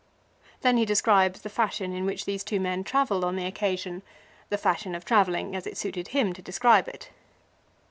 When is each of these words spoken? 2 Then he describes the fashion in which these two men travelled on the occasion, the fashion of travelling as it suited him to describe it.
2 0.61 0.61
Then 0.61 0.77
he 0.77 0.85
describes 0.85 1.41
the 1.43 1.47
fashion 1.49 1.93
in 1.93 2.07
which 2.07 2.25
these 2.25 2.43
two 2.43 2.59
men 2.59 2.83
travelled 2.83 3.23
on 3.23 3.35
the 3.35 3.45
occasion, 3.45 4.01
the 4.49 4.57
fashion 4.57 4.95
of 4.95 5.05
travelling 5.05 5.55
as 5.55 5.67
it 5.67 5.77
suited 5.77 6.07
him 6.07 6.33
to 6.33 6.41
describe 6.41 6.87
it. 6.87 7.11